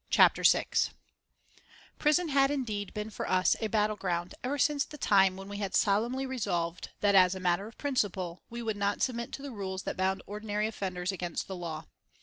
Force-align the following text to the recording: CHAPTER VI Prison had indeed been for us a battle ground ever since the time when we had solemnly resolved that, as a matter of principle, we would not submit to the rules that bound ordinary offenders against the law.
CHAPTER 0.09 0.41
VI 0.41 0.65
Prison 1.99 2.29
had 2.29 2.49
indeed 2.49 2.91
been 2.91 3.11
for 3.11 3.29
us 3.29 3.55
a 3.61 3.67
battle 3.67 3.95
ground 3.95 4.33
ever 4.43 4.57
since 4.57 4.83
the 4.83 4.97
time 4.97 5.37
when 5.37 5.47
we 5.47 5.59
had 5.59 5.75
solemnly 5.75 6.25
resolved 6.25 6.89
that, 7.01 7.13
as 7.13 7.35
a 7.35 7.39
matter 7.39 7.67
of 7.67 7.77
principle, 7.77 8.41
we 8.49 8.63
would 8.63 8.77
not 8.77 9.03
submit 9.03 9.31
to 9.33 9.43
the 9.43 9.51
rules 9.51 9.83
that 9.83 9.97
bound 9.97 10.23
ordinary 10.25 10.65
offenders 10.65 11.11
against 11.11 11.47
the 11.47 11.55
law. 11.55 11.85